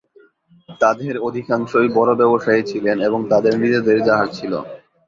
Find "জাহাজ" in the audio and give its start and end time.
4.07-4.29